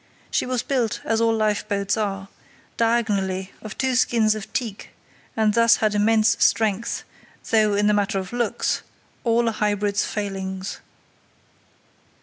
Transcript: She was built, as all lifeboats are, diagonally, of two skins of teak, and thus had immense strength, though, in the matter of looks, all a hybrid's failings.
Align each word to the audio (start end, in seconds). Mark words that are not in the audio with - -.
She 0.31 0.47
was 0.47 0.63
built, 0.63 0.99
as 1.05 1.21
all 1.21 1.31
lifeboats 1.35 1.95
are, 1.95 2.27
diagonally, 2.75 3.51
of 3.61 3.77
two 3.77 3.93
skins 3.93 4.33
of 4.33 4.51
teak, 4.51 4.89
and 5.37 5.53
thus 5.53 5.75
had 5.75 5.93
immense 5.93 6.35
strength, 6.43 7.03
though, 7.51 7.75
in 7.75 7.85
the 7.85 7.93
matter 7.93 8.17
of 8.17 8.33
looks, 8.33 8.81
all 9.23 9.47
a 9.47 9.51
hybrid's 9.51 10.03
failings. 10.03 10.79